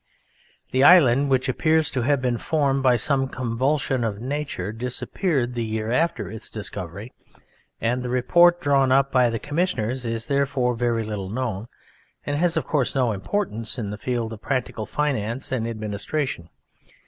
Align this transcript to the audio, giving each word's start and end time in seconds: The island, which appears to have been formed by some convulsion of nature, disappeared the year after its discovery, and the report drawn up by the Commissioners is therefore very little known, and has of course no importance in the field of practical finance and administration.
The 0.71 0.83
island, 0.83 1.29
which 1.29 1.47
appears 1.47 1.91
to 1.91 2.01
have 2.01 2.23
been 2.23 2.39
formed 2.39 2.81
by 2.81 2.95
some 2.95 3.27
convulsion 3.27 4.03
of 4.03 4.19
nature, 4.19 4.71
disappeared 4.71 5.53
the 5.53 5.63
year 5.63 5.91
after 5.91 6.27
its 6.31 6.49
discovery, 6.49 7.13
and 7.79 8.01
the 8.01 8.09
report 8.09 8.59
drawn 8.61 8.91
up 8.91 9.11
by 9.11 9.29
the 9.29 9.37
Commissioners 9.37 10.03
is 10.03 10.25
therefore 10.25 10.73
very 10.73 11.03
little 11.03 11.29
known, 11.29 11.67
and 12.25 12.35
has 12.35 12.57
of 12.57 12.65
course 12.65 12.95
no 12.95 13.11
importance 13.11 13.77
in 13.77 13.91
the 13.91 13.97
field 13.99 14.33
of 14.33 14.41
practical 14.41 14.87
finance 14.87 15.51
and 15.51 15.67
administration. 15.67 16.49